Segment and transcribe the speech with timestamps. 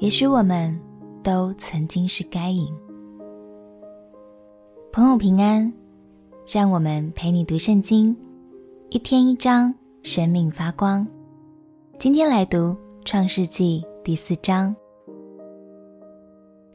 [0.00, 0.74] 也许我们
[1.22, 2.74] 都曾经是该隐。
[4.90, 5.70] 朋友平安，
[6.50, 8.16] 让我们陪你读圣经，
[8.88, 11.06] 一天一章，生命发光。
[11.98, 12.74] 今天来读
[13.04, 14.74] 创世纪第四章。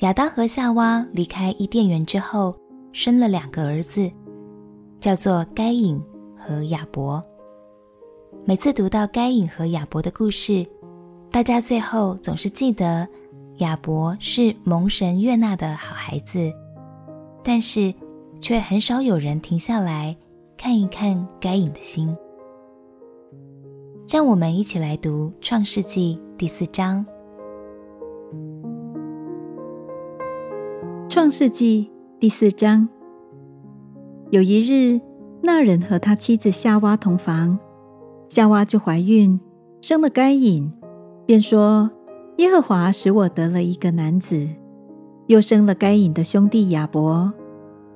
[0.02, 2.56] 亚当和夏娃离开伊甸园之后，
[2.92, 4.08] 生了两个儿子，
[5.00, 6.00] 叫做该隐
[6.38, 7.24] 和亚伯。
[8.46, 10.64] 每次读到该隐和亚伯的故事，
[11.32, 13.08] 大家最后总是记得
[13.58, 16.52] 亚伯是蒙神悦纳的好孩子，
[17.44, 17.94] 但是
[18.42, 20.18] 却很少有人停下来
[20.58, 22.16] 看一看该隐的心。
[24.10, 27.06] 让我们一起来读《创世纪》第四章。
[31.10, 31.90] 《创世纪》
[32.20, 32.90] 第四章，
[34.32, 35.00] 有一日，
[35.42, 37.58] 那人和他妻子夏娃同房，
[38.28, 39.40] 夏娃就怀孕，
[39.82, 40.74] 生了该隐。
[41.26, 41.90] 便说
[42.38, 44.48] ：“耶和华使我得了一个男子。”
[45.28, 47.34] 又生了该隐的兄弟亚伯。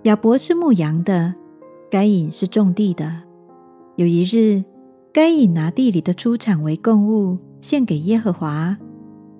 [0.04, 1.34] 亚伯是牧羊的，
[1.92, 3.12] 该隐是种地的。
[3.98, 4.64] 有一日，
[5.14, 8.76] 该隐拿地里的出产为供物献给耶和华，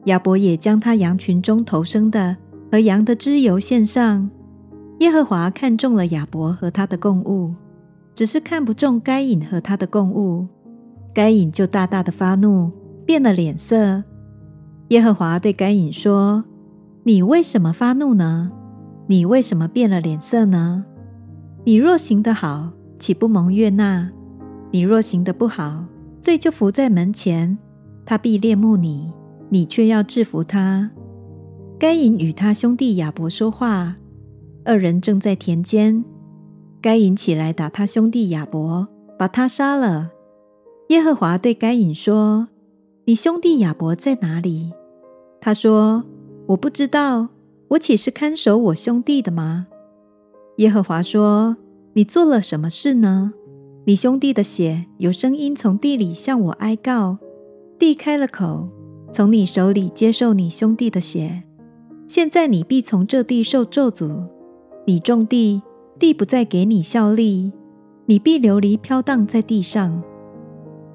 [0.06, 2.38] 亚伯也将他羊群中头生的
[2.72, 4.30] 和羊的脂油献上。
[5.00, 7.56] 耶和华看中了亚伯和他的供物，
[8.14, 10.46] 只是看不中该隐和他的供物。
[11.14, 12.72] 该隐就大大的发怒。
[13.06, 14.04] 变了脸色，
[14.90, 16.44] 耶和华对该隐说
[17.04, 18.52] ：“你为什么发怒呢？
[19.06, 20.84] 你为什么变了脸色呢？
[21.64, 24.10] 你若行得好，岂不蒙悦纳？
[24.72, 25.86] 你若行得不好，
[26.22, 27.56] 罪就伏在门前，
[28.04, 29.14] 他必恋慕你，
[29.50, 30.90] 你却要制服他。”
[31.78, 33.96] 该隐与他兄弟亚伯说话，
[34.66, 36.04] 二人正在田间。
[36.82, 38.88] 该隐起来打他兄弟亚伯，
[39.20, 40.10] 把他杀了。
[40.90, 42.48] 耶和华对该隐说。
[43.10, 44.72] 你兄弟亚伯在哪里？
[45.42, 46.04] 他说
[46.46, 47.30] ：“我不知道，
[47.70, 49.66] 我岂是看守我兄弟的吗？”
[50.58, 51.58] 耶和华说
[51.94, 53.34] ：“你做了什么事呢？
[53.86, 57.18] 你兄弟的血有声音从地里向我哀告，
[57.80, 58.70] 地开了口，
[59.12, 61.42] 从你手里接受你兄弟的血。
[62.06, 64.22] 现在你必从这地受咒诅，
[64.86, 65.64] 你种地，
[65.98, 67.52] 地不再给你效力，
[68.06, 70.00] 你必流离飘荡在地上。”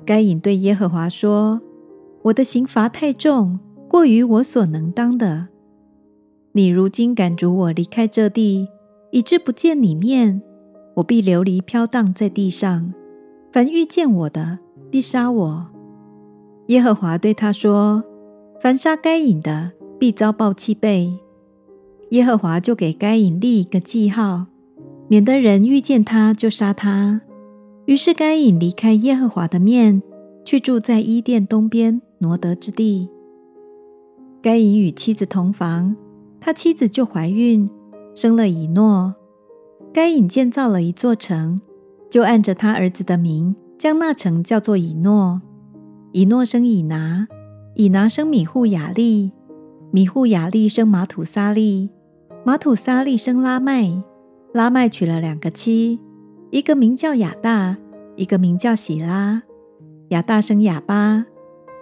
[0.06, 1.60] 该隐对耶和华说。
[2.24, 5.48] 我的刑罚太重，过于我所能当的。
[6.52, 8.66] 你如今赶逐我离开这地，
[9.10, 10.40] 以致不见你面，
[10.94, 12.94] 我必流离飘荡在地上。
[13.52, 14.58] 凡遇见我的，
[14.90, 15.66] 必杀我。
[16.68, 18.02] 耶和华对他说
[18.58, 21.12] ：“凡杀该隐的，必遭报七倍。”
[22.08, 24.46] 耶和华就给该隐立一个记号，
[25.08, 27.20] 免得人遇见他就杀他。
[27.84, 30.02] 于是该隐离开耶和华的面，
[30.42, 32.00] 去住在伊甸东边。
[32.24, 33.06] 挪得之地，
[34.40, 35.94] 该隐与妻子同房，
[36.40, 37.68] 他妻子就怀孕，
[38.14, 39.14] 生了以诺。
[39.92, 41.60] 该隐建造了一座城，
[42.10, 45.42] 就按着他儿子的名，将那城叫做以诺。
[46.12, 47.28] 以诺生以拿，
[47.74, 49.30] 以拿生米户雅利，
[49.90, 51.90] 米户雅利生马土撒利，
[52.42, 54.02] 马土撒利生拉麦。
[54.54, 56.00] 拉麦娶了两个妻，
[56.50, 57.76] 一个名叫亚大，
[58.16, 59.42] 一个名叫喜拉。
[60.08, 61.26] 亚大生亚巴。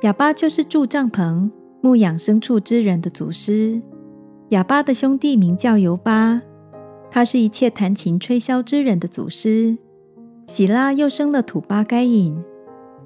[0.02, 1.48] 哑巴就是住帐篷、
[1.80, 3.80] 牧养牲畜之人的祖师。
[4.48, 6.42] 哑巴的兄弟名叫尤巴，
[7.08, 9.78] 他是一切弹琴吹箫之人的祖师。
[10.48, 12.36] 喜拉又生了土巴该隐，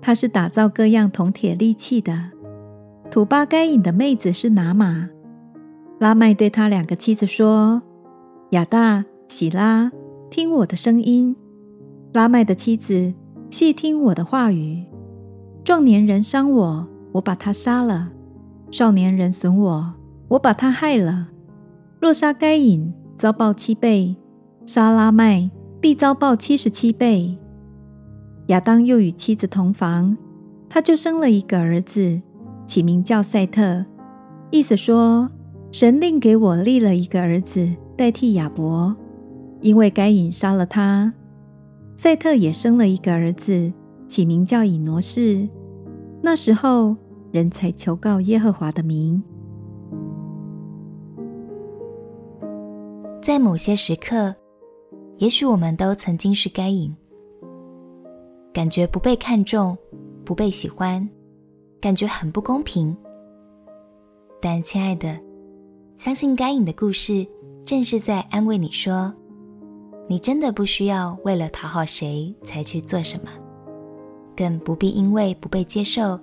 [0.01, 2.31] 他是打造各样铜铁利器的。
[3.11, 5.11] 土巴该隐的妹子是拿玛。
[5.99, 7.83] 拉麦对他两个妻子说
[8.53, 9.93] ：“亚大、喜拉，
[10.31, 11.37] 听我的声音。
[12.15, 13.13] 拉麦的妻子，
[13.51, 14.87] 细听我的话语。”
[15.67, 18.07] 壮年人伤我，我把他杀了；
[18.71, 19.95] 少年人损我，
[20.29, 21.27] 我把他害了。
[21.99, 24.15] 若杀该隐，遭报七倍；
[24.65, 25.51] 杀拉麦，
[25.81, 27.37] 必遭报七十七倍。
[28.47, 30.17] 亚当又与妻子同房，
[30.69, 32.23] 他就生了一个儿子，
[32.65, 33.85] 起名叫赛特，
[34.53, 35.29] 意思说
[35.73, 38.95] 神另给我立了一个儿子代替亚伯，
[39.63, 41.13] 因为该隐杀了他。
[41.97, 43.73] 赛特也生了一个儿子，
[44.07, 45.49] 起名叫以挪士。
[46.27, 46.97] 那时候，
[47.31, 49.23] 人才求告耶和华的名。
[53.23, 54.35] 在某些时刻，
[55.19, 56.93] 也许我们都曾经是该隐，
[58.53, 59.79] 感觉不被看重、
[60.25, 61.09] 不被喜欢，
[61.81, 62.95] 感觉很不公平。
[64.43, 65.17] 但亲爱的，
[65.95, 67.25] 相信该隐的故事，
[67.65, 69.15] 正是在安慰你说，
[70.09, 73.31] 你真的不需要为了讨好谁才去做什么。
[74.37, 76.19] 更不必因为不被接受，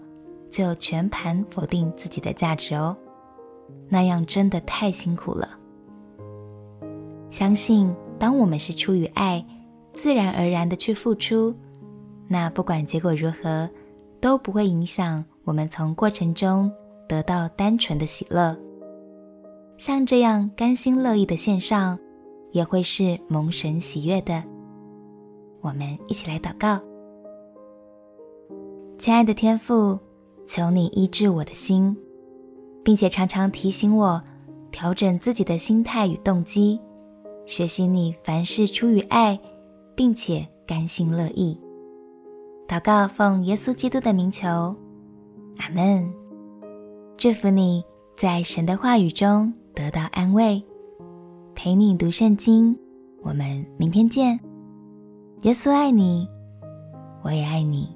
[0.50, 2.96] 就全盘否定自己的价值哦。
[3.90, 5.50] 那样真的太辛苦了。
[7.30, 9.44] 相信当我们是出于爱，
[9.92, 11.54] 自然而然的去付出，
[12.28, 13.70] 那不管结果如何，
[14.22, 16.72] 都不会影响我们从过程中
[17.08, 18.56] 得到单纯的喜乐。
[19.78, 21.98] 像这样甘心乐意的献上，
[22.52, 24.44] 也会是蒙神喜悦的。
[25.62, 26.80] 我们一起来祷告。
[29.04, 30.00] 亲爱的天父，
[30.48, 31.94] 求你医治我的心，
[32.86, 34.24] 并且常常提醒我
[34.72, 36.80] 调整自己的心态与动机，
[37.46, 39.38] 学习你凡事出于爱，
[39.94, 41.60] 并且甘心乐意。
[42.66, 44.74] 祷告奉耶稣基督的名求，
[45.58, 46.10] 阿门。
[47.18, 47.84] 祝福你
[48.16, 50.64] 在神的话语中得到安慰。
[51.54, 52.74] 陪你读圣经，
[53.22, 54.40] 我们明天见。
[55.42, 56.26] 耶稣爱你，
[57.22, 57.94] 我也爱你。